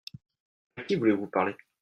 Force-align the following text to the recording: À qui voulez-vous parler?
À 0.77 0.81
qui 0.83 0.95
voulez-vous 0.95 1.27
parler? 1.27 1.55